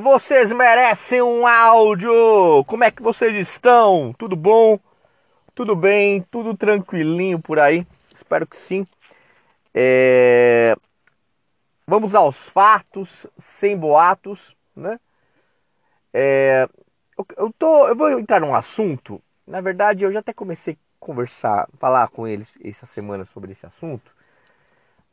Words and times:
Vocês 0.00 0.52
merecem 0.52 1.20
um 1.22 1.44
áudio! 1.46 2.64
Como 2.66 2.84
é 2.84 2.90
que 2.90 3.02
vocês 3.02 3.34
estão? 3.36 4.14
Tudo 4.16 4.36
bom? 4.36 4.78
Tudo 5.54 5.74
bem? 5.74 6.22
Tudo 6.30 6.56
tranquilinho 6.56 7.40
por 7.40 7.58
aí? 7.58 7.84
Espero 8.14 8.46
que 8.46 8.56
sim. 8.56 8.86
É... 9.74 10.76
Vamos 11.86 12.14
aos 12.14 12.36
fatos, 12.36 13.26
sem 13.38 13.76
boatos, 13.76 14.54
né? 14.76 15.00
É... 16.14 16.68
Eu, 17.36 17.52
tô, 17.58 17.88
eu 17.88 17.96
vou 17.96 18.10
entrar 18.18 18.40
num 18.40 18.54
assunto. 18.54 19.20
Na 19.44 19.60
verdade, 19.60 20.04
eu 20.04 20.12
já 20.12 20.20
até 20.20 20.32
comecei 20.32 20.74
a 20.74 20.76
conversar, 21.00 21.68
falar 21.78 22.08
com 22.08 22.26
eles 22.26 22.48
essa 22.64 22.86
semana 22.86 23.24
sobre 23.24 23.50
esse 23.50 23.66
assunto. 23.66 24.12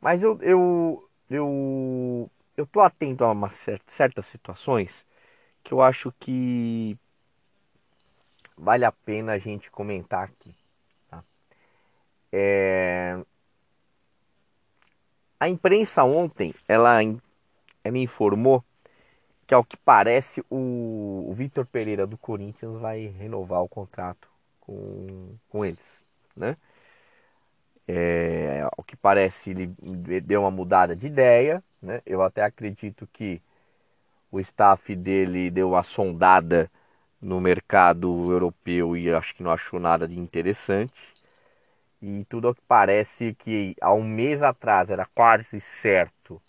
Mas 0.00 0.22
eu, 0.22 0.38
eu, 0.42 1.08
eu 1.28 2.30
eu 2.56 2.66
tô 2.66 2.80
atento 2.80 3.24
a 3.24 3.30
uma 3.32 3.50
certa, 3.50 3.84
certas 3.92 4.26
situações 4.26 5.04
que 5.62 5.72
eu 5.72 5.82
acho 5.82 6.12
que 6.18 6.96
vale 8.56 8.84
a 8.84 8.92
pena 8.92 9.32
a 9.32 9.38
gente 9.38 9.70
comentar 9.70 10.24
aqui. 10.24 10.54
Tá? 11.10 11.22
É... 12.32 13.18
A 15.38 15.48
imprensa 15.48 16.02
ontem 16.04 16.54
ela, 16.66 17.02
ela 17.84 17.98
informou 17.98 18.64
que 19.46 19.54
ao 19.54 19.64
que 19.64 19.76
parece 19.76 20.42
o, 20.50 21.26
o 21.28 21.34
Vitor 21.34 21.66
Pereira 21.66 22.06
do 22.06 22.16
Corinthians 22.16 22.80
vai 22.80 23.06
renovar 23.06 23.62
o 23.62 23.68
contrato 23.68 24.28
com, 24.60 25.36
com 25.48 25.64
eles, 25.64 26.02
né? 26.34 26.56
É, 27.88 28.66
ao 28.76 28.82
que 28.82 28.96
parece 28.96 29.50
ele 29.50 29.68
deu 30.20 30.40
uma 30.40 30.50
mudada 30.50 30.96
de 30.96 31.06
ideia 31.06 31.62
né? 31.82 32.02
Eu 32.06 32.22
até 32.22 32.42
acredito 32.42 33.06
que 33.12 33.40
o 34.30 34.40
staff 34.40 34.94
dele 34.94 35.50
deu 35.50 35.70
uma 35.70 35.82
sondada 35.82 36.70
no 37.20 37.40
mercado 37.40 38.30
europeu 38.30 38.96
e 38.96 39.10
acho 39.12 39.34
que 39.34 39.42
não 39.42 39.50
achou 39.50 39.80
nada 39.80 40.06
de 40.06 40.18
interessante. 40.18 41.14
E 42.00 42.24
tudo 42.28 42.48
ao 42.48 42.54
que 42.54 42.62
parece 42.68 43.34
que 43.34 43.74
há 43.80 43.92
um 43.92 44.04
mês 44.04 44.42
atrás 44.42 44.90
era 44.90 45.06
quase 45.06 45.60
certo 45.60 46.40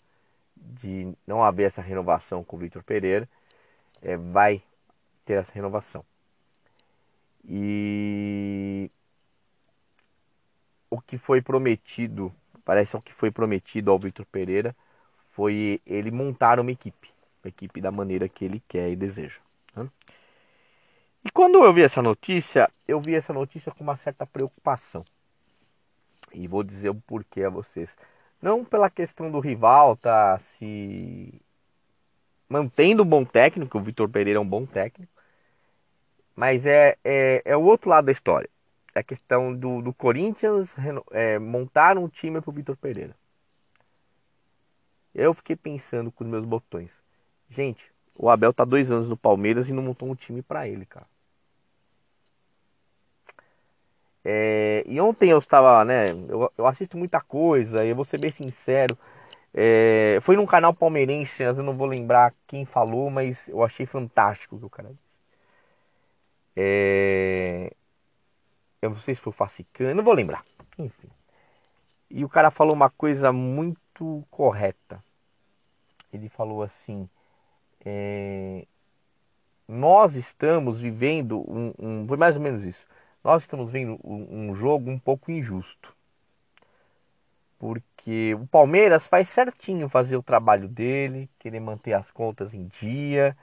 de 0.56 1.12
não 1.26 1.42
haver 1.42 1.64
essa 1.64 1.82
renovação 1.82 2.44
com 2.44 2.56
o 2.56 2.58
Vitor 2.58 2.82
Pereira, 2.82 3.28
é, 4.02 4.16
vai 4.16 4.62
ter 5.24 5.34
essa 5.34 5.52
renovação. 5.52 6.04
E 7.44 8.90
o 10.90 11.00
que 11.00 11.16
foi 11.16 11.40
prometido, 11.40 12.32
parece 12.64 12.96
o 12.96 13.02
que 13.02 13.12
foi 13.12 13.30
prometido 13.30 13.90
ao 13.90 13.98
Vitor 13.98 14.26
Pereira 14.26 14.74
foi 15.38 15.80
ele 15.86 16.10
montar 16.10 16.58
uma 16.58 16.72
equipe, 16.72 17.10
uma 17.44 17.48
equipe 17.48 17.80
da 17.80 17.92
maneira 17.92 18.28
que 18.28 18.44
ele 18.44 18.60
quer 18.66 18.90
e 18.90 18.96
deseja. 18.96 19.38
Né? 19.72 19.88
E 21.24 21.30
quando 21.30 21.64
eu 21.64 21.72
vi 21.72 21.82
essa 21.82 22.02
notícia, 22.02 22.68
eu 22.88 23.00
vi 23.00 23.14
essa 23.14 23.32
notícia 23.32 23.70
com 23.70 23.84
uma 23.84 23.96
certa 23.96 24.26
preocupação. 24.26 25.04
E 26.34 26.48
vou 26.48 26.64
dizer 26.64 26.88
o 26.88 26.94
porquê 26.96 27.44
a 27.44 27.50
vocês. 27.50 27.96
Não 28.42 28.64
pela 28.64 28.90
questão 28.90 29.30
do 29.30 29.38
rival 29.38 29.96
tá 29.96 30.40
se 30.40 31.32
mantendo 32.48 33.04
um 33.04 33.06
bom 33.06 33.24
técnico, 33.24 33.78
o 33.78 33.82
Vitor 33.82 34.08
Pereira 34.08 34.38
é 34.38 34.42
um 34.42 34.48
bom 34.48 34.66
técnico, 34.66 35.12
mas 36.34 36.66
é, 36.66 36.96
é, 37.04 37.42
é 37.44 37.56
o 37.56 37.62
outro 37.62 37.88
lado 37.88 38.06
da 38.06 38.12
história. 38.12 38.50
É 38.92 38.98
a 38.98 39.04
questão 39.04 39.54
do, 39.54 39.82
do 39.82 39.94
Corinthians 39.94 40.74
é, 41.12 41.38
montar 41.38 41.96
um 41.96 42.08
time 42.08 42.40
para 42.40 42.50
o 42.50 42.52
Vitor 42.52 42.76
Pereira. 42.76 43.14
Eu 45.18 45.34
fiquei 45.34 45.56
pensando 45.56 46.12
com 46.12 46.22
os 46.22 46.30
meus 46.30 46.44
botões. 46.44 46.92
Gente, 47.50 47.92
o 48.14 48.30
Abel 48.30 48.52
tá 48.52 48.64
dois 48.64 48.90
anos 48.92 49.08
no 49.08 49.16
Palmeiras 49.16 49.68
e 49.68 49.72
não 49.72 49.82
montou 49.82 50.08
um 50.08 50.14
time 50.14 50.42
para 50.42 50.68
ele, 50.68 50.86
cara. 50.86 51.06
É, 54.24 54.84
e 54.86 55.00
ontem 55.00 55.30
eu 55.30 55.38
estava, 55.38 55.84
né? 55.84 56.12
Eu, 56.12 56.52
eu, 56.56 56.66
assisto 56.66 56.96
muita 56.96 57.20
coisa, 57.20 57.84
eu 57.84 57.96
vou 57.96 58.04
ser 58.04 58.20
bem 58.20 58.30
sincero. 58.30 58.96
É, 59.52 60.20
foi 60.22 60.36
num 60.36 60.46
canal 60.46 60.72
palmeirense, 60.74 61.42
eu 61.42 61.54
não 61.64 61.76
vou 61.76 61.86
lembrar 61.88 62.32
quem 62.46 62.64
falou, 62.64 63.10
mas 63.10 63.48
eu 63.48 63.64
achei 63.64 63.86
fantástico 63.86 64.56
o 64.56 64.58
que 64.60 64.66
o 64.66 64.70
cara 64.70 64.90
disse. 64.90 65.08
É, 66.56 67.72
eu 68.82 68.90
não 68.90 68.96
sei 68.96 69.14
se 69.16 69.20
foi 69.20 69.30
o 69.32 69.34
Facicano, 69.34 69.94
não 69.94 70.04
vou 70.04 70.14
lembrar. 70.14 70.44
Enfim. 70.78 71.08
E 72.10 72.24
o 72.24 72.28
cara 72.28 72.50
falou 72.52 72.74
uma 72.74 72.90
coisa 72.90 73.32
muito 73.32 74.24
correta 74.30 75.02
ele 76.12 76.28
falou 76.28 76.62
assim: 76.62 77.08
é, 77.84 78.66
nós 79.66 80.14
estamos 80.14 80.80
vivendo 80.80 81.40
um, 81.50 81.72
um, 81.78 82.06
foi 82.08 82.16
mais 82.16 82.36
ou 82.36 82.42
menos 82.42 82.64
isso. 82.64 82.86
Nós 83.22 83.42
estamos 83.42 83.70
vendo 83.70 83.98
um, 84.04 84.50
um 84.50 84.54
jogo 84.54 84.90
um 84.90 84.98
pouco 84.98 85.30
injusto, 85.30 85.94
porque 87.58 88.34
o 88.34 88.46
Palmeiras 88.46 89.06
faz 89.06 89.28
certinho 89.28 89.88
fazer 89.88 90.16
o 90.16 90.22
trabalho 90.22 90.68
dele, 90.68 91.28
querer 91.38 91.60
manter 91.60 91.92
as 91.92 92.10
contas 92.10 92.54
em 92.54 92.66
dia, 92.80 93.36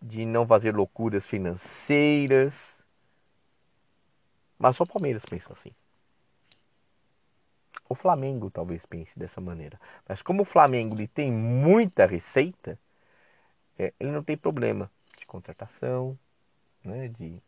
de 0.00 0.24
não 0.24 0.46
fazer 0.46 0.74
loucuras 0.74 1.26
financeiras. 1.26 2.76
Mas 4.58 4.76
só 4.76 4.84
o 4.84 4.86
Palmeiras 4.86 5.24
pensa 5.24 5.52
assim. 5.52 5.72
O 7.88 7.94
Flamengo 7.94 8.50
talvez 8.50 8.84
pense 8.84 9.18
dessa 9.18 9.40
maneira. 9.40 9.80
Mas 10.08 10.22
como 10.22 10.42
o 10.42 10.44
Flamengo 10.44 10.94
ele 10.94 11.06
tem 11.06 11.30
muita 11.30 12.06
receita, 12.06 12.78
é, 13.78 13.92
ele 13.98 14.10
não 14.10 14.22
tem 14.22 14.36
problema 14.36 14.90
de 15.18 15.26
contratação, 15.26 16.18
né, 16.84 17.08
de 17.08 17.40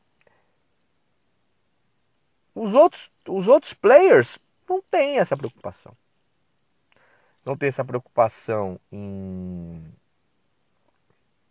os 2.54 2.74
outros, 2.74 3.10
os 3.28 3.46
outros 3.46 3.72
players 3.72 4.38
não 4.68 4.82
têm 4.82 5.18
essa 5.18 5.36
preocupação. 5.36 5.96
Não 7.44 7.56
tem 7.56 7.68
essa 7.68 7.84
preocupação 7.84 8.80
em 8.90 9.82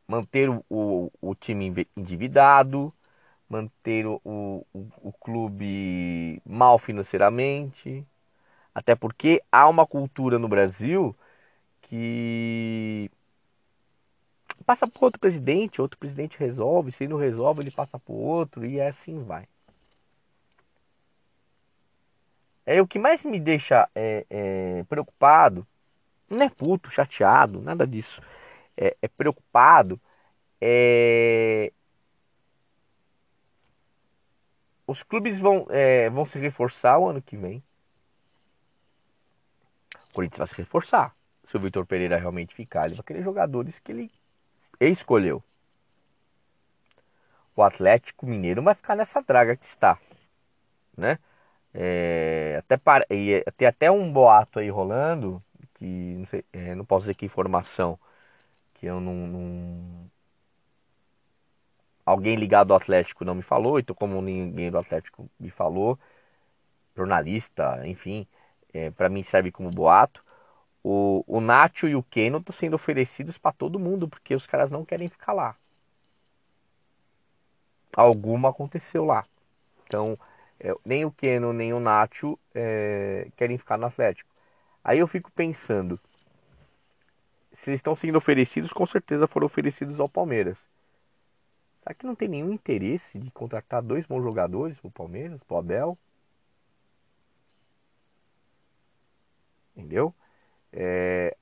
manter 0.07 0.49
o, 0.49 0.63
o, 0.69 1.11
o 1.21 1.33
time 1.33 1.87
endividado, 1.95 2.93
manter 3.49 4.05
o, 4.05 4.21
o, 4.25 4.65
o 5.01 5.13
clube 5.13 6.41
mal 6.45 6.77
financeiramente, 6.77 8.05
até 8.77 8.93
porque 8.95 9.41
há 9.51 9.67
uma 9.67 9.87
cultura 9.87 10.37
no 10.37 10.47
Brasil 10.47 11.15
que 11.81 13.09
passa 14.63 14.87
por 14.87 15.05
outro 15.05 15.19
presidente, 15.19 15.81
outro 15.81 15.97
presidente 15.97 16.37
resolve, 16.37 16.91
se 16.91 17.07
não 17.07 17.17
resolve, 17.17 17.61
ele 17.63 17.71
passa 17.71 17.97
por 17.97 18.13
outro 18.13 18.63
e 18.67 18.79
assim 18.79 19.23
vai. 19.23 19.47
É 22.67 22.79
o 22.79 22.87
que 22.87 22.99
mais 22.99 23.23
me 23.23 23.39
deixa 23.39 23.89
é, 23.95 24.23
é, 24.29 24.83
preocupado, 24.83 25.65
não 26.29 26.43
é 26.43 26.49
puto, 26.49 26.91
chateado, 26.91 27.59
nada 27.61 27.87
disso. 27.87 28.21
É, 28.77 28.95
é 29.01 29.07
preocupado. 29.07 29.99
É... 30.61 31.73
Os 34.85 35.01
clubes 35.03 35.39
vão, 35.39 35.65
é, 35.71 36.09
vão 36.11 36.27
se 36.27 36.37
reforçar 36.37 36.99
o 36.99 37.07
ano 37.09 37.21
que 37.23 37.35
vem. 37.35 37.63
Corinthians 40.17 40.39
vai 40.39 40.47
se 40.47 40.55
reforçar. 40.55 41.15
Se 41.45 41.55
o 41.55 41.59
Vitor 41.59 41.85
Pereira 41.85 42.17
realmente 42.17 42.55
ficar, 42.55 42.87
ele 42.87 42.95
vai 42.95 43.03
querer 43.03 43.21
jogadores 43.21 43.77
que 43.77 43.91
ele 43.91 44.11
escolheu. 44.79 45.43
O 47.55 47.61
Atlético 47.61 48.25
Mineiro 48.25 48.63
vai 48.63 48.73
ficar 48.73 48.95
nessa 48.95 49.21
draga 49.21 49.55
que 49.55 49.65
está, 49.65 49.99
né? 50.97 51.19
É, 51.71 52.55
até 52.57 52.77
para, 52.77 53.05
e, 53.11 53.43
tem 53.55 53.67
até 53.67 53.91
um 53.91 54.11
boato 54.11 54.57
aí 54.57 54.69
rolando 54.69 55.43
que 55.75 55.85
não, 56.17 56.25
sei, 56.25 56.43
é, 56.51 56.73
não 56.73 56.83
posso 56.83 57.03
dizer 57.03 57.13
que 57.13 57.25
informação 57.25 57.99
que 58.73 58.87
eu 58.87 58.99
não, 58.99 59.27
não, 59.27 60.11
alguém 62.03 62.35
ligado 62.35 62.71
ao 62.73 62.77
Atlético 62.77 63.23
não 63.23 63.35
me 63.35 63.43
falou, 63.43 63.79
então 63.79 63.95
como 63.95 64.19
ninguém 64.21 64.71
do 64.71 64.79
Atlético 64.79 65.29
me 65.39 65.51
falou, 65.51 65.99
jornalista, 66.95 67.87
enfim, 67.87 68.27
é, 68.77 68.91
para 68.91 69.09
mim 69.09 69.23
serve 69.23 69.51
como 69.51 69.71
boato. 69.71 70.23
O, 70.83 71.23
o 71.27 71.41
Nacho 71.41 71.87
e 71.87 71.95
o 71.95 72.03
Keno 72.03 72.37
estão 72.37 72.55
sendo 72.55 72.75
oferecidos 72.75 73.37
para 73.37 73.51
todo 73.51 73.79
mundo, 73.79 74.07
porque 74.07 74.35
os 74.35 74.45
caras 74.45 74.69
não 74.71 74.85
querem 74.85 75.09
ficar 75.09 75.33
lá. 75.33 75.55
Alguma 77.95 78.49
aconteceu 78.49 79.03
lá. 79.03 79.25
Então, 79.85 80.17
é, 80.59 80.73
nem 80.85 81.03
o 81.05 81.11
Keno 81.11 81.51
nem 81.51 81.73
o 81.73 81.79
Nacho 81.79 82.37
é, 82.53 83.27
querem 83.35 83.57
ficar 83.57 83.77
no 83.77 83.87
Atlético. 83.87 84.29
Aí 84.83 84.99
eu 84.99 85.07
fico 85.07 85.31
pensando, 85.31 85.99
se 87.53 87.69
eles 87.69 87.79
estão 87.79 87.95
sendo 87.95 88.17
oferecidos, 88.17 88.71
com 88.71 88.85
certeza 88.85 89.27
foram 89.27 89.47
oferecidos 89.47 89.99
ao 89.99 90.07
Palmeiras. 90.07 90.65
Será 91.81 91.95
que 91.95 92.05
não 92.05 92.15
tem 92.15 92.27
nenhum 92.27 92.53
interesse 92.53 93.17
de 93.17 93.31
contratar 93.31 93.81
dois 93.81 94.05
bons 94.05 94.21
jogadores 94.21 94.79
para 94.79 94.87
o 94.87 94.91
Palmeiras, 94.91 95.41
para 95.43 95.55
o 95.55 95.57
Abel? 95.57 95.97
Entendeu? 99.77 100.13
É, 100.73 101.37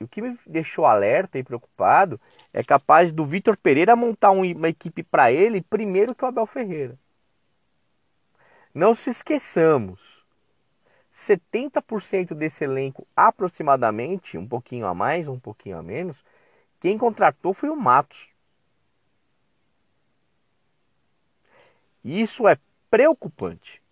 o 0.00 0.06
que 0.06 0.22
me 0.22 0.38
deixou 0.46 0.86
alerta 0.86 1.38
e 1.38 1.42
preocupado 1.42 2.20
é 2.52 2.62
capaz 2.62 3.12
do 3.12 3.26
Vitor 3.26 3.56
Pereira 3.56 3.96
montar 3.96 4.30
uma 4.30 4.68
equipe 4.68 5.02
para 5.02 5.32
ele 5.32 5.60
primeiro 5.60 6.14
que 6.14 6.24
o 6.24 6.28
Abel 6.28 6.46
Ferreira. 6.46 6.96
Não 8.72 8.94
se 8.94 9.10
esqueçamos, 9.10 10.00
70% 11.12 12.32
desse 12.34 12.62
elenco, 12.62 13.06
aproximadamente, 13.16 14.38
um 14.38 14.46
pouquinho 14.46 14.86
a 14.86 14.94
mais, 14.94 15.26
um 15.26 15.38
pouquinho 15.38 15.76
a 15.76 15.82
menos, 15.82 16.24
quem 16.80 16.96
contratou 16.96 17.52
foi 17.52 17.70
o 17.70 17.76
Matos. 17.76 18.28
Isso 22.04 22.46
é 22.46 22.56
preocupante. 22.88 23.82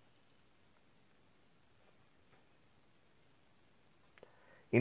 E, 4.71 4.79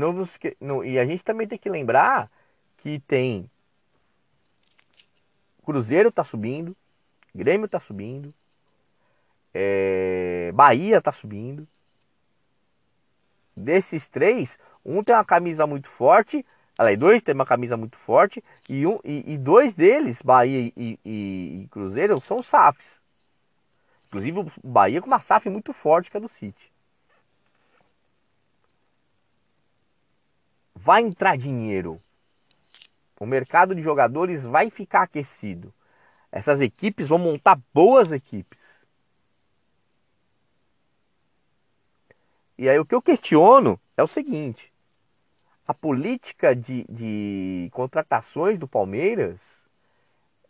e 0.85 0.99
a 0.99 1.06
gente 1.06 1.23
também 1.25 1.47
tem 1.47 1.59
que 1.59 1.69
lembrar 1.69 2.31
que 2.79 2.99
tem 3.00 3.49
Cruzeiro 5.67 6.11
está 6.11 6.23
subindo, 6.23 6.77
Grêmio 7.35 7.67
está 7.67 7.81
subindo, 7.81 8.33
é, 9.53 10.53
Bahia 10.55 10.99
está 10.99 11.11
subindo. 11.11 11.67
Desses 13.56 14.06
três, 14.06 14.59
um 14.85 15.03
tem 15.03 15.15
uma 15.15 15.25
camisa 15.25 15.67
muito 15.67 15.88
forte, 15.88 16.47
aliás, 16.79 16.97
dois 16.97 17.23
tem 17.23 17.35
uma 17.35 17.44
camisa 17.44 17.77
muito 17.77 17.97
forte, 17.99 18.44
e, 18.69 18.87
um, 18.87 19.00
e, 19.05 19.33
e 19.33 19.37
dois 19.37 19.75
deles, 19.75 20.23
Bahia 20.23 20.73
e, 20.77 20.99
e, 21.05 21.62
e 21.62 21.69
Cruzeiro, 21.69 22.21
são 22.21 22.41
SAFs. 22.41 23.00
Inclusive 24.06 24.38
o 24.38 24.53
Bahia 24.62 25.00
com 25.00 25.09
uma 25.09 25.21
SAF 25.21 25.49
muito 25.49 25.73
forte 25.73 26.11
que 26.12 26.17
é 26.17 26.21
do 26.21 26.29
City. 26.29 26.71
Vai 30.87 31.03
entrar 31.03 31.37
dinheiro. 31.37 32.00
O 33.19 33.27
mercado 33.27 33.75
de 33.75 33.83
jogadores 33.83 34.44
vai 34.44 34.71
ficar 34.71 35.03
aquecido. 35.03 35.75
Essas 36.31 36.61
equipes 36.61 37.09
vão 37.09 37.19
montar 37.19 37.59
boas 37.75 38.12
equipes. 38.12 38.61
E 42.56 42.69
aí 42.69 42.79
o 42.79 42.87
que 42.87 42.94
eu 42.94 43.03
questiono 43.03 43.81
é 43.97 44.03
o 44.03 44.06
seguinte: 44.06 44.73
a 45.67 45.75
política 45.75 46.55
de, 46.55 46.85
de 46.88 47.69
contratações 47.73 48.56
do 48.56 48.69
Palmeiras, 48.69 49.41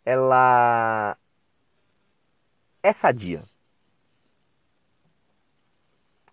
ela 0.05 1.17
é 2.83 2.93
sadia. 2.93 3.43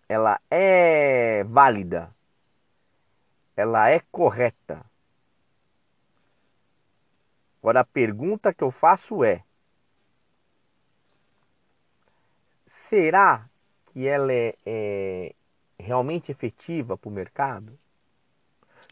Ela 0.07 0.39
é 0.51 1.43
válida 1.45 2.14
ela 3.55 3.89
é 3.89 3.99
correta. 4.11 4.85
Agora 7.61 7.81
a 7.81 7.85
pergunta 7.85 8.53
que 8.53 8.63
eu 8.63 8.71
faço 8.71 9.23
é: 9.23 9.43
será 12.67 13.49
que 13.87 14.07
ela 14.07 14.31
é, 14.31 14.55
é 14.65 15.35
realmente 15.79 16.31
efetiva 16.31 16.97
para 16.97 17.09
o 17.09 17.11
mercado? 17.11 17.77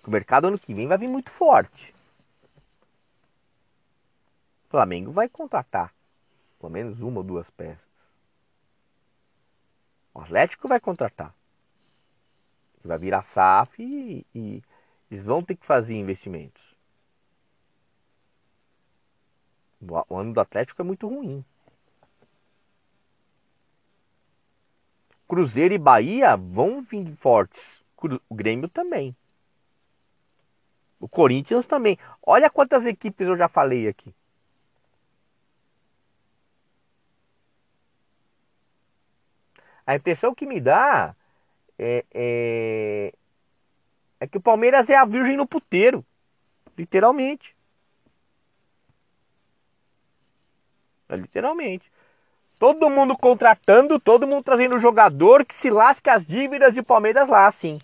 o 0.06 0.12
mercado 0.12 0.48
ano 0.48 0.60
que 0.60 0.74
vem 0.74 0.86
vai 0.86 0.98
vir 0.98 1.08
muito 1.08 1.32
forte. 1.32 1.94
O 4.66 4.70
Flamengo 4.70 5.14
vai 5.14 5.30
contratar 5.30 5.94
pelo 6.60 6.72
menos 6.72 7.02
uma 7.02 7.18
ou 7.18 7.24
duas 7.24 7.50
peças. 7.50 7.84
O 10.14 10.22
Atlético 10.22 10.68
vai 10.68 10.80
contratar 10.80 11.34
vai 12.88 12.98
virar 12.98 13.24
SAF 13.24 13.82
e, 13.82 14.26
e 14.34 14.64
eles 15.10 15.24
vão 15.24 15.44
ter 15.44 15.56
que 15.56 15.66
fazer 15.66 15.96
investimentos. 15.96 16.62
O 20.10 20.18
ano 20.18 20.34
do 20.34 20.40
Atlético 20.40 20.82
é 20.82 20.86
muito 20.86 21.08
ruim. 21.08 21.44
Cruzeiro 25.28 25.74
e 25.74 25.78
Bahia 25.78 26.36
vão 26.38 26.82
vir 26.82 27.16
fortes. 27.16 27.82
O 28.30 28.36
Grêmio 28.36 28.70
também. 28.70 29.16
O 31.00 31.08
Corinthians 31.08 31.66
também. 31.66 31.98
Olha 32.22 32.50
quantas 32.50 32.86
equipes 32.86 33.28
eu 33.28 33.36
já 33.36 33.48
falei 33.48 33.88
aqui. 33.88 34.14
A 39.86 39.96
impressão 39.96 40.34
que 40.34 40.46
me 40.46 40.62
dá 40.62 41.16
é, 41.78 42.06
é, 42.14 43.14
é 44.20 44.28
que 44.28 44.38
o 44.38 44.42
Palmeiras 44.42 44.90
é 44.90 44.96
a 44.96 45.06
virgem 45.06 45.38
no 45.38 45.48
puteiro. 45.48 46.06
Literalmente. 46.78 47.56
É, 51.10 51.16
literalmente. 51.16 51.92
Todo 52.58 52.90
mundo 52.90 53.18
contratando, 53.18 54.00
todo 54.00 54.28
mundo 54.28 54.44
trazendo 54.44 54.80
jogador 54.80 55.46
que 55.46 55.54
se 55.54 55.70
lasque 55.70 56.10
as 56.10 56.26
dívidas 56.26 56.78
e 56.78 56.80
o 56.80 56.84
Palmeiras 56.84 57.28
lá, 57.28 57.50
sim. 57.52 57.80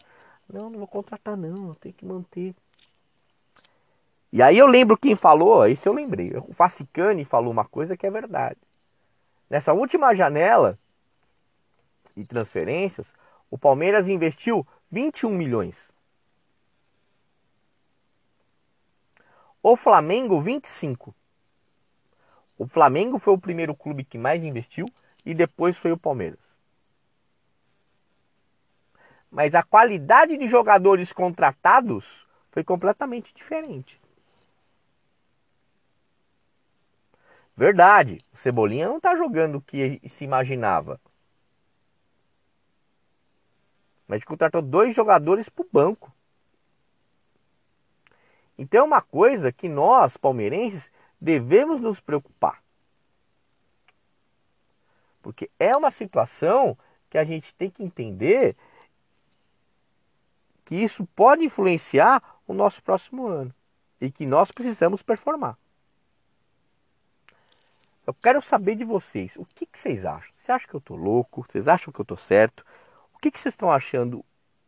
Não, 0.52 0.70
não 0.70 0.80
vou 0.80 0.88
contratar 0.88 1.36
não, 1.36 1.74
tem 1.76 1.92
que 1.92 2.06
manter. 2.06 2.56
E 4.32 4.42
aí 4.42 4.58
eu 4.58 4.68
lembro 4.68 4.98
quem 4.98 5.16
falou, 5.16 5.68
isso 5.68 5.90
eu 5.90 5.94
lembrei. 5.94 6.32
O 6.48 6.54
Facicani 6.54 7.26
falou 7.26 7.52
uma 7.52 7.66
coisa 7.66 7.98
que 7.98 8.06
é 8.06 8.12
verdade. 8.12 8.60
Nessa 9.50 9.74
última 9.74 10.16
janela 10.16 10.78
de 12.16 12.26
transferências, 12.26 13.12
o 13.50 13.58
Palmeiras 13.58 14.08
investiu 14.08 14.66
21 14.92 15.30
milhões. 15.30 15.92
O 19.62 19.76
Flamengo, 19.76 20.40
25. 20.42 21.14
O 22.58 22.68
Flamengo 22.68 23.20
foi 23.20 23.34
o 23.34 23.40
primeiro 23.40 23.76
clube 23.76 24.04
que 24.04 24.18
mais 24.18 24.44
investiu 24.44 24.86
e 25.26 25.34
depois 25.34 25.78
foi 25.78 25.92
o 25.92 25.98
Palmeiras. 25.98 26.40
Mas 29.32 29.54
a 29.54 29.64
qualidade 29.64 30.38
de 30.38 30.48
jogadores 30.48 31.12
contratados 31.14 32.28
foi 32.52 32.64
completamente 32.64 33.34
diferente. 33.34 34.00
Verdade, 37.56 38.24
o 38.34 38.38
Cebolinha 38.38 38.88
não 38.88 38.98
está 38.98 39.16
jogando 39.16 39.56
o 39.56 39.62
que 39.62 40.02
se 40.08 40.24
imaginava. 40.24 41.00
Mas 44.10 44.24
contratou 44.24 44.60
dois 44.60 44.96
jogadores 44.96 45.48
para 45.48 45.64
o 45.64 45.70
banco. 45.72 46.12
Então 48.58 48.82
é 48.82 48.84
uma 48.84 49.02
coisa 49.02 49.52
que 49.52 49.70
nós, 49.70 50.18
palmeirenses, 50.18 50.92
devemos 51.22 51.80
nos 51.80 52.00
preocupar. 52.00 52.64
Porque 55.22 55.48
é 55.60 55.78
uma 55.78 55.92
situação 55.92 56.76
que 57.08 57.20
a 57.20 57.24
gente 57.24 57.54
tem 57.54 57.70
que 57.70 57.84
entender 57.84 58.56
que 60.66 60.76
isso 60.76 61.06
pode 61.16 61.46
influenciar 61.46 62.42
o 62.48 62.54
nosso 62.54 62.82
próximo 62.82 63.28
ano 63.28 63.54
e 64.02 64.10
que 64.10 64.26
nós 64.26 64.52
precisamos 64.52 65.04
performar. 65.04 65.56
Eu 68.08 68.14
quero 68.16 68.42
saber 68.42 68.74
de 68.74 68.84
vocês, 68.84 69.36
o 69.36 69.46
que, 69.46 69.68
que 69.68 69.78
vocês 69.78 70.04
acham? 70.04 70.32
Vocês 70.36 70.50
acham 70.50 70.68
que 70.68 70.76
eu 70.76 70.80
estou 70.80 70.98
louco? 70.98 71.44
Vocês 71.44 71.68
acham 71.68 71.94
que 71.94 72.00
eu 72.00 72.04
estou 72.04 72.18
certo? 72.18 72.66
O 73.20 73.22
que, 73.22 73.32
que 73.32 73.40
vocês 73.40 73.54
estão 73.54 73.70
achando? 73.70 74.24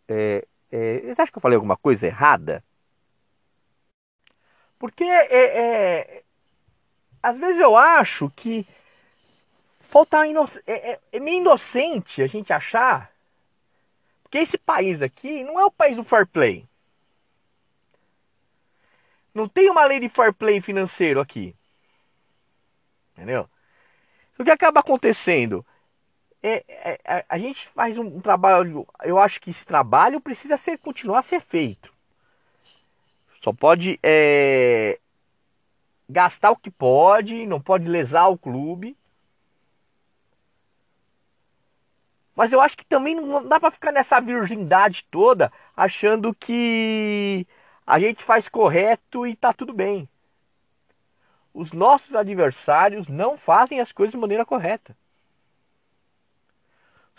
É, 0.10 0.46
é, 0.70 1.00
vocês 1.00 1.20
acham 1.20 1.31
que 1.31 1.38
eu 1.38 1.41
falei 1.41 1.55
alguma 1.55 1.77
coisa 1.77 2.05
errada? 2.05 2.62
Porque 4.77 5.05
é, 5.05 6.17
é 6.17 6.24
às 7.24 7.38
vezes 7.38 7.62
eu 7.62 7.77
acho 7.77 8.29
que 8.31 8.67
falta 9.79 10.27
inoc... 10.27 10.58
é, 10.67 10.91
é, 10.91 11.00
é 11.13 11.20
meio 11.20 11.38
inocente 11.38 12.22
a 12.22 12.27
gente 12.27 12.51
achar 12.51 13.10
que 14.29 14.38
esse 14.38 14.58
país 14.58 15.01
aqui 15.01 15.46
não 15.46 15.58
é 15.58 15.63
o 15.63 15.72
país 15.72 15.96
do 15.96 16.03
fair 16.03 16.27
play. 16.27 16.67
Não 19.34 19.48
tem 19.48 19.70
uma 19.70 19.86
lei 19.86 20.01
de 20.01 20.10
fair 20.10 20.34
play 20.34 20.60
financeiro 20.60 21.22
aqui. 21.22 21.55
Entendeu? 23.13 23.50
O 24.38 24.43
que 24.43 24.51
acaba 24.51 24.81
acontecendo? 24.81 25.65
É, 26.43 26.63
é, 26.67 27.00
é, 27.03 27.25
a 27.29 27.38
gente 27.38 27.67
faz 27.69 27.98
um, 27.98 28.05
um, 28.17 28.19
trabalho, 28.19 28.88
eu 29.03 29.19
acho 29.19 29.39
que 29.39 29.51
esse 29.51 29.65
trabalho 29.65 30.19
precisa 30.19 30.57
ser 30.57 30.77
continuar 30.79 31.19
a 31.19 31.24
ser 31.24 31.41
feito. 31.41 31.93
Só 33.43 33.53
pode 33.53 34.00
é, 34.01 35.00
gastar 36.10 36.51
o 36.51 36.55
que 36.55 36.71
pode, 36.71 37.45
não 37.45 37.62
pode 37.62 37.88
lesar 37.88 38.27
o 38.27 38.38
clube. 38.38 38.98
Mas 42.36 42.51
eu 42.51 42.62
acho 42.62 42.77
que 42.77 42.86
também 42.86 43.15
não 43.15 43.48
dá 43.48 43.60
para 43.60 43.71
ficar 43.71 43.91
nessa 43.91 44.19
virgindade 44.19 45.05
toda 45.12 45.51
achando 45.75 46.33
que 46.33 47.45
a 47.86 48.00
gente 48.00 48.24
faz 48.24 48.48
correto 48.48 49.27
e 49.27 49.36
tá 49.36 49.53
tudo 49.53 49.74
bem. 49.74 50.07
Os 51.53 51.71
nossos 51.71 52.15
adversários 52.15 53.07
não 53.07 53.38
fazem 53.38 53.79
as 53.79 53.91
coisas 53.91 54.12
de 54.12 54.17
maneira 54.17 54.45
correta. 54.45 54.95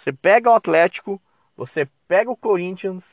Você 0.03 0.13
pega 0.13 0.51
o 0.51 0.55
Atlético, 0.55 1.23
você 1.57 1.89
pega 2.09 2.29
o 2.29 2.37
Corinthians, 2.37 3.05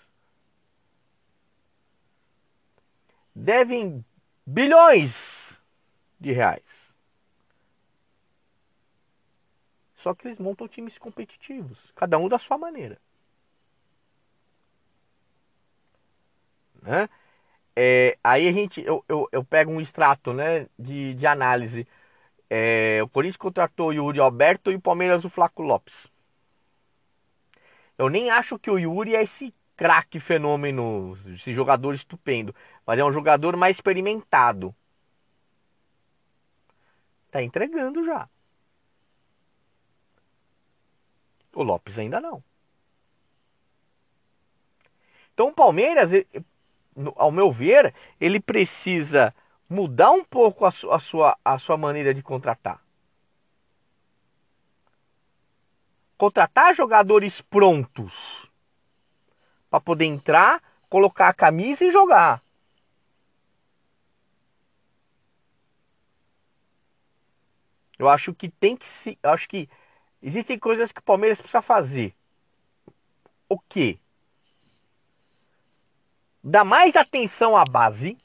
devem 3.36 4.04
bilhões 4.44 5.14
de 6.20 6.32
reais. 6.32 6.64
Só 9.98 10.16
que 10.16 10.28
eles 10.28 10.40
montam 10.40 10.68
times 10.68 10.98
competitivos, 10.98 11.78
cada 11.96 12.18
um 12.18 12.28
da 12.28 12.40
sua 12.40 12.58
maneira. 12.58 13.00
Né? 16.82 17.08
É, 17.76 18.18
aí 18.24 18.48
a 18.48 18.52
gente, 18.52 18.82
eu, 18.82 19.06
eu, 19.08 19.30
eu, 19.32 19.44
pego 19.44 19.72
um 19.72 19.80
extrato 19.80 20.34
né, 20.34 20.66
de, 20.78 21.14
de 21.14 21.28
análise. 21.28 21.88
É, 22.50 23.00
o 23.04 23.08
Corinthians 23.08 23.38
contratou 23.38 23.90
o 23.90 23.94
Yuri 23.94 24.20
Alberto 24.20 24.72
e 24.72 24.76
o 24.76 24.82
Palmeiras 24.82 25.24
o 25.24 25.30
Flaco 25.30 25.62
Lopes. 25.62 26.10
Eu 28.00 28.08
nem 28.08 28.30
acho 28.30 28.58
que 28.58 28.72
o 28.72 28.80
Yuri 28.80 29.14
é 29.14 29.24
esse 29.24 29.54
craque 29.76 30.22
fenômeno, 30.22 31.18
esse 31.34 31.54
jogador 31.54 31.94
estupendo, 31.94 32.56
mas 32.86 32.98
é 32.98 33.04
um 33.04 33.12
jogador 33.12 33.58
mais 33.58 33.76
experimentado. 33.76 34.74
Tá 37.30 37.44
entregando 37.44 38.06
já. 38.06 38.30
O 41.54 41.62
Lopes 41.62 42.00
ainda 42.00 42.22
não. 42.22 42.42
Então 45.34 45.50
o 45.50 45.54
Palmeiras, 45.54 46.10
ao 47.18 47.32
meu 47.34 47.52
ver, 47.52 47.94
ele 48.20 48.40
precisa 48.40 49.36
mudar 49.70 50.12
um 50.12 50.24
pouco 50.24 50.66
a 50.66 50.72
sua, 50.72 50.96
a 50.96 51.00
sua, 51.02 51.38
a 51.44 51.60
sua 51.60 51.76
maneira 51.76 52.14
de 52.14 52.24
contratar. 52.24 52.82
Contratar 56.20 56.76
jogadores 56.76 57.42
prontos 57.42 58.48
para 59.72 59.82
poder 59.82 60.06
entrar, 60.06 60.62
colocar 60.88 61.30
a 61.30 61.34
camisa 61.34 61.84
e 61.84 61.92
jogar. 61.92 62.44
Eu 67.98 68.08
acho 68.08 68.36
que 68.36 68.50
tem 68.50 68.78
que 68.78 68.86
se, 68.86 69.18
eu 69.24 69.32
acho 69.32 69.50
que 69.50 69.68
Existem 70.22 70.60
coisas 70.60 70.92
que 70.92 71.00
o 71.00 71.04
Palmeiras 71.04 71.40
precisa 71.40 71.62
fazer. 71.62 72.14
O 73.48 73.58
que? 73.58 74.00
Dar 76.44 76.66
mais 76.66 76.96
atenção 76.96 77.56
à 77.56 77.64
base. 77.64 78.18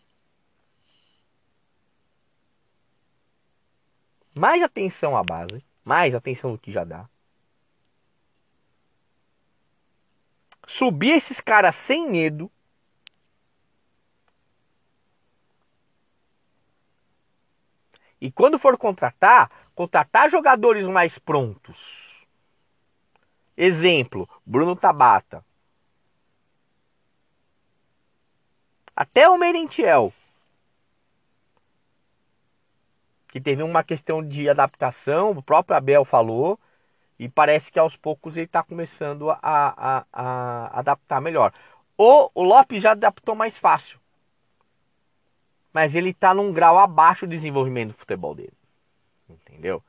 Mais 4.34 4.62
atenção 4.62 5.16
à 5.16 5.22
base. 5.22 5.64
Mais 5.84 6.14
atenção 6.14 6.52
do 6.52 6.58
que 6.58 6.72
já 6.72 6.82
dá. 6.82 7.08
Subir 10.66 11.16
esses 11.16 11.40
caras 11.40 11.76
sem 11.76 12.10
medo. 12.10 12.50
E 18.20 18.30
quando 18.30 18.58
for 18.58 18.78
contratar, 18.78 19.50
contratar 19.74 20.30
jogadores 20.30 20.86
mais 20.86 21.18
prontos. 21.18 22.26
Exemplo, 23.56 24.28
Bruno 24.44 24.74
Tabata. 24.74 25.44
Até 28.96 29.28
o 29.28 29.36
Merentiel. 29.36 30.12
Que 33.28 33.40
teve 33.40 33.62
uma 33.62 33.84
questão 33.84 34.26
de 34.26 34.48
adaptação, 34.48 35.32
o 35.32 35.42
próprio 35.42 35.76
Abel 35.76 36.04
falou. 36.04 36.58
E 37.18 37.28
parece 37.28 37.70
que 37.70 37.78
aos 37.78 37.96
poucos 37.96 38.36
ele 38.36 38.46
está 38.46 38.62
começando 38.62 39.30
a, 39.30 39.38
a, 39.42 40.04
a, 40.12 40.78
adaptar 40.78 41.20
melhor. 41.20 41.52
O, 41.96 42.30
o 42.34 42.42
Lopes 42.42 42.82
já 42.82 42.92
adaptou 42.92 43.34
mais 43.34 43.56
fácil. 43.56 43.98
Mas 45.72 45.94
ele 45.94 46.10
está 46.10 46.34
num 46.34 46.52
grau 46.52 46.78
abaixo 46.78 47.26
do 47.26 47.30
desenvolvimento 47.30 47.88
do 47.88 47.98
futebol 47.98 48.34
dele. 48.34 48.52
Entendeu? 49.28 49.82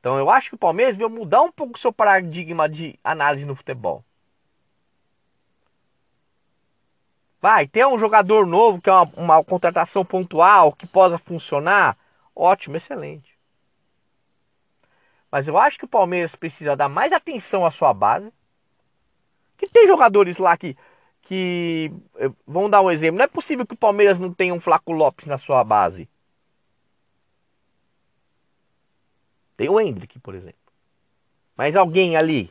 Então 0.00 0.18
eu 0.18 0.28
acho 0.28 0.50
que 0.50 0.54
o 0.54 0.58
Palmeiras 0.58 0.96
veio 0.96 1.08
mudar 1.08 1.42
um 1.42 1.52
pouco 1.52 1.76
o 1.76 1.80
seu 1.80 1.92
paradigma 1.92 2.68
de 2.68 2.98
análise 3.02 3.46
no 3.46 3.56
futebol. 3.56 4.04
Vai, 7.40 7.68
ter 7.68 7.86
um 7.86 7.98
jogador 7.98 8.46
novo 8.46 8.80
que 8.80 8.88
é 8.88 8.92
uma, 8.92 9.02
uma 9.16 9.44
contratação 9.44 10.04
pontual 10.04 10.72
que 10.72 10.86
possa 10.86 11.18
funcionar, 11.18 11.96
ótimo, 12.34 12.76
excelente. 12.76 13.33
Mas 15.34 15.48
eu 15.48 15.58
acho 15.58 15.76
que 15.76 15.84
o 15.84 15.88
Palmeiras 15.88 16.36
precisa 16.36 16.76
dar 16.76 16.88
mais 16.88 17.12
atenção 17.12 17.66
à 17.66 17.70
sua 17.72 17.92
base. 17.92 18.32
Que 19.58 19.68
tem 19.68 19.84
jogadores 19.84 20.38
lá 20.38 20.56
que, 20.56 20.76
que. 21.22 21.90
Eh, 22.14 22.30
vamos 22.46 22.70
dar 22.70 22.80
um 22.80 22.88
exemplo. 22.88 23.18
Não 23.18 23.24
é 23.24 23.26
possível 23.26 23.66
que 23.66 23.74
o 23.74 23.76
Palmeiras 23.76 24.16
não 24.16 24.32
tenha 24.32 24.54
um 24.54 24.60
Flaco 24.60 24.92
Lopes 24.92 25.26
na 25.26 25.36
sua 25.36 25.64
base. 25.64 26.08
Tem 29.56 29.68
o 29.68 29.80
Hendrick, 29.80 30.20
por 30.20 30.36
exemplo. 30.36 30.72
Mas 31.56 31.74
alguém 31.74 32.16
ali, 32.16 32.48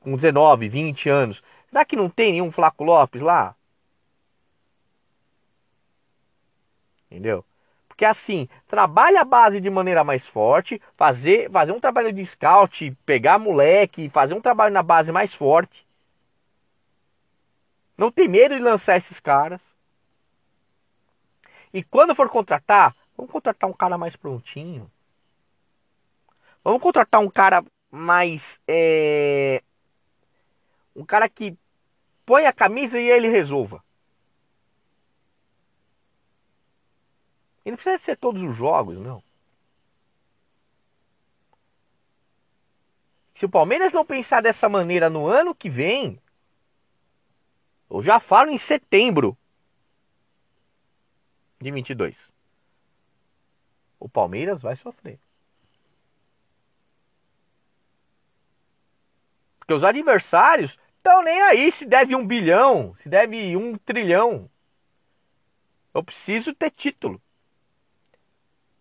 com 0.00 0.16
19, 0.16 0.70
20 0.70 1.10
anos, 1.10 1.42
será 1.68 1.84
que 1.84 1.96
não 1.96 2.08
tem 2.08 2.32
nenhum 2.32 2.50
Flaco 2.50 2.82
Lopes 2.82 3.20
lá? 3.20 3.54
Entendeu? 7.10 7.44
Porque 7.96 8.04
assim, 8.04 8.46
trabalha 8.68 9.22
a 9.22 9.24
base 9.24 9.58
de 9.58 9.70
maneira 9.70 10.04
mais 10.04 10.26
forte, 10.26 10.78
fazer, 10.98 11.50
fazer 11.50 11.72
um 11.72 11.80
trabalho 11.80 12.12
de 12.12 12.26
scout, 12.26 12.94
pegar 13.06 13.38
moleque, 13.38 14.10
fazer 14.10 14.34
um 14.34 14.40
trabalho 14.40 14.74
na 14.74 14.82
base 14.82 15.10
mais 15.10 15.32
forte. 15.32 15.86
Não 17.96 18.12
tem 18.12 18.28
medo 18.28 18.54
de 18.54 18.60
lançar 18.60 18.98
esses 18.98 19.18
caras. 19.18 19.62
E 21.72 21.82
quando 21.82 22.14
for 22.14 22.28
contratar, 22.28 22.94
vamos 23.16 23.32
contratar 23.32 23.68
um 23.70 23.72
cara 23.72 23.96
mais 23.96 24.14
prontinho. 24.14 24.90
Vamos 26.62 26.82
contratar 26.82 27.22
um 27.22 27.30
cara 27.30 27.64
mais. 27.90 28.60
É... 28.68 29.62
Um 30.94 31.04
cara 31.06 31.30
que 31.30 31.56
põe 32.26 32.44
a 32.44 32.52
camisa 32.52 33.00
e 33.00 33.08
ele 33.08 33.28
resolva. 33.28 33.82
E 37.66 37.70
não 37.70 37.76
precisa 37.76 37.98
ser 37.98 38.16
todos 38.16 38.40
os 38.44 38.54
jogos, 38.54 38.96
não. 38.96 39.20
Se 43.34 43.44
o 43.44 43.48
Palmeiras 43.48 43.92
não 43.92 44.06
pensar 44.06 44.40
dessa 44.40 44.68
maneira 44.68 45.10
no 45.10 45.26
ano 45.26 45.52
que 45.52 45.68
vem, 45.68 46.22
eu 47.90 48.00
já 48.04 48.20
falo 48.20 48.52
em 48.52 48.56
setembro 48.56 49.36
de 51.60 51.72
22. 51.72 52.14
O 53.98 54.08
Palmeiras 54.08 54.62
vai 54.62 54.76
sofrer. 54.76 55.18
Porque 59.58 59.74
os 59.74 59.82
adversários 59.82 60.78
estão 60.98 61.20
nem 61.20 61.42
aí 61.42 61.72
se 61.72 61.84
deve 61.84 62.14
um 62.14 62.24
bilhão, 62.24 62.94
se 63.00 63.08
deve 63.08 63.56
um 63.56 63.76
trilhão. 63.76 64.48
Eu 65.92 66.04
preciso 66.04 66.54
ter 66.54 66.70
título. 66.70 67.20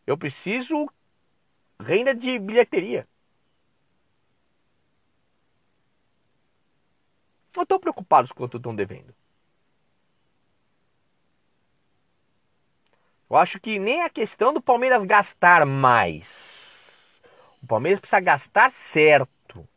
Eu 0.05 0.17
preciso 0.17 0.87
renda 1.79 2.13
de 2.13 2.37
bilheteria. 2.39 3.07
Não 7.55 7.63
estão 7.63 7.79
preocupados 7.79 8.31
quanto 8.31 8.57
estão 8.57 8.75
devendo. 8.75 9.15
Eu 13.29 13.37
acho 13.37 13.59
que 13.59 13.79
nem 13.79 14.01
a 14.01 14.09
questão 14.09 14.53
do 14.53 14.61
Palmeiras 14.61 15.03
gastar 15.03 15.65
mais. 15.65 16.27
O 17.61 17.67
Palmeiras 17.67 17.99
precisa 17.99 18.19
gastar 18.19 18.71
certo. 18.73 19.67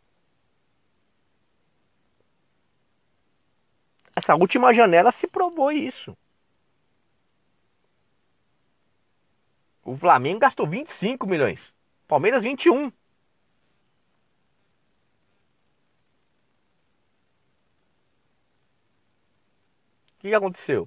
Essa 4.15 4.35
última 4.35 4.75
janela 4.75 5.11
se 5.11 5.27
provou 5.27 5.73
isso. 5.73 6.17
O 9.89 9.97
Flamengo 9.97 10.41
gastou 10.41 10.67
25 10.67 11.27
milhões. 11.27 11.73
Palmeiras 12.07 12.43
21. 12.43 12.89
O 12.89 12.93
que 20.19 20.35
aconteceu? 20.35 20.87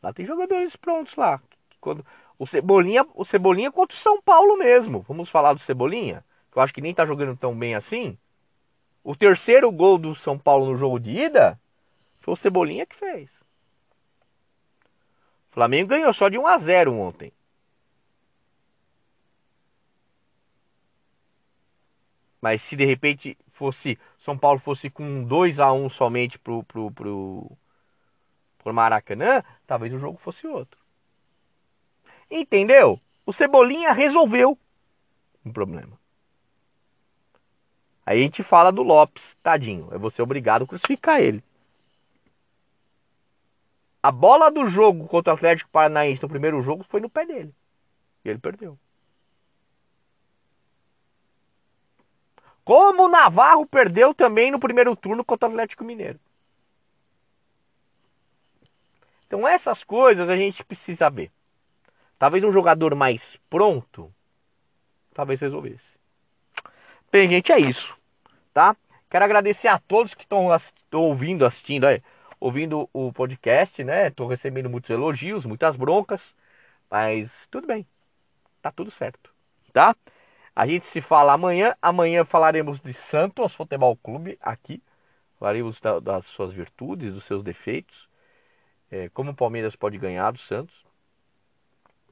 Lá 0.00 0.12
tem 0.12 0.24
jogadores 0.24 0.76
prontos 0.76 1.16
lá. 1.16 1.42
Quando 1.80 2.06
o 2.38 2.46
Cebolinha, 2.46 3.04
o 3.14 3.24
Cebolinha 3.24 3.72
contra 3.72 3.96
o 3.96 4.00
São 4.00 4.22
Paulo 4.22 4.56
mesmo. 4.56 5.00
Vamos 5.00 5.28
falar 5.28 5.52
do 5.52 5.58
Cebolinha, 5.58 6.24
que 6.52 6.58
eu 6.58 6.62
acho 6.62 6.72
que 6.72 6.80
nem 6.80 6.94
tá 6.94 7.04
jogando 7.04 7.36
tão 7.36 7.52
bem 7.52 7.74
assim. 7.74 8.16
O 9.02 9.16
terceiro 9.16 9.72
gol 9.72 9.98
do 9.98 10.14
São 10.14 10.38
Paulo 10.38 10.66
no 10.66 10.76
jogo 10.76 11.00
de 11.00 11.10
ida 11.10 11.58
foi 12.20 12.34
o 12.34 12.36
Cebolinha 12.36 12.86
que 12.86 12.94
fez. 12.94 13.28
O 15.50 15.54
Flamengo 15.54 15.88
ganhou 15.88 16.12
só 16.12 16.28
de 16.28 16.38
1 16.38 16.46
a 16.46 16.58
0 16.58 16.94
ontem. 16.94 17.32
Mas 22.40 22.62
se 22.62 22.76
de 22.76 22.84
repente 22.84 23.36
fosse 23.52 23.98
São 24.18 24.36
Paulo 24.36 24.58
fosse 24.58 24.90
com 24.90 25.24
2 25.24 25.58
a 25.58 25.72
1 25.72 25.88
somente 25.88 26.38
pro 26.38 26.62
pro 26.64 26.90
pro, 26.90 27.50
for 28.58 28.72
Maracanã, 28.72 29.42
talvez 29.66 29.92
o 29.92 29.98
jogo 29.98 30.18
fosse 30.18 30.46
outro. 30.46 30.78
Entendeu? 32.30 33.00
O 33.24 33.32
Cebolinha 33.32 33.92
resolveu 33.92 34.58
um 35.44 35.52
problema. 35.52 35.98
Aí 38.04 38.20
a 38.20 38.22
gente 38.22 38.42
fala 38.42 38.70
do 38.70 38.82
Lopes, 38.82 39.36
tadinho. 39.42 39.88
Vou 39.98 40.10
ser 40.10 40.22
obrigado 40.22 40.62
a 40.62 40.66
crucificar 40.66 41.20
ele. 41.20 41.42
A 44.00 44.12
bola 44.12 44.50
do 44.50 44.68
jogo 44.68 45.08
contra 45.08 45.32
o 45.32 45.36
Atlético 45.36 45.70
Paranaense 45.70 46.22
no 46.22 46.28
primeiro 46.28 46.62
jogo 46.62 46.84
foi 46.88 47.00
no 47.00 47.10
pé 47.10 47.26
dele. 47.26 47.52
E 48.24 48.28
ele 48.28 48.38
perdeu. 48.38 48.78
Como 52.66 53.04
o 53.04 53.08
Navarro 53.08 53.64
perdeu 53.64 54.12
também 54.12 54.50
no 54.50 54.58
primeiro 54.58 54.96
turno 54.96 55.24
contra 55.24 55.48
o 55.48 55.52
Atlético 55.52 55.84
Mineiro. 55.84 56.18
Então 59.24 59.46
essas 59.46 59.84
coisas 59.84 60.28
a 60.28 60.36
gente 60.36 60.64
precisa 60.64 61.08
ver. 61.08 61.30
Talvez 62.18 62.42
um 62.42 62.50
jogador 62.50 62.92
mais 62.96 63.38
pronto, 63.48 64.12
talvez 65.14 65.38
resolvesse. 65.38 65.86
Bem, 67.12 67.28
gente, 67.28 67.52
é 67.52 67.60
isso, 67.60 67.96
tá? 68.52 68.74
Quero 69.08 69.24
agradecer 69.24 69.68
a 69.68 69.78
todos 69.78 70.12
que 70.12 70.24
estão 70.24 70.48
ouvindo, 70.92 71.46
assistindo, 71.46 71.84
aí, 71.84 72.02
ouvindo 72.40 72.90
o 72.92 73.12
podcast, 73.12 73.84
né? 73.84 74.08
Estou 74.08 74.26
recebendo 74.26 74.68
muitos 74.68 74.90
elogios, 74.90 75.44
muitas 75.44 75.76
broncas, 75.76 76.34
mas 76.90 77.30
tudo 77.48 77.68
bem, 77.68 77.86
tá 78.60 78.72
tudo 78.72 78.90
certo, 78.90 79.32
tá? 79.72 79.94
A 80.56 80.66
gente 80.66 80.86
se 80.86 81.02
fala 81.02 81.34
amanhã. 81.34 81.76
Amanhã 81.82 82.24
falaremos 82.24 82.80
de 82.80 82.94
Santos 82.94 83.52
Futebol 83.52 83.94
Clube 83.94 84.38
aqui. 84.40 84.82
Falaremos 85.38 85.78
da, 85.82 86.00
das 86.00 86.24
suas 86.28 86.50
virtudes, 86.50 87.12
dos 87.12 87.24
seus 87.24 87.42
defeitos. 87.42 88.08
É, 88.90 89.10
como 89.10 89.32
o 89.32 89.34
Palmeiras 89.34 89.76
pode 89.76 89.98
ganhar 89.98 90.30
do 90.30 90.38
Santos. 90.38 90.74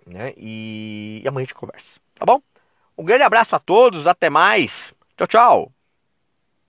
Né? 0.06 0.34
E 0.36 1.24
amanhã 1.26 1.44
a 1.44 1.46
gente 1.46 1.54
conversa. 1.54 1.98
Tá 2.16 2.26
bom? 2.26 2.42
Um 2.98 3.04
grande 3.04 3.22
abraço 3.22 3.56
a 3.56 3.58
todos. 3.58 4.06
Até 4.06 4.28
mais. 4.28 4.92
Tchau, 5.16 5.26
tchau. 5.26 5.72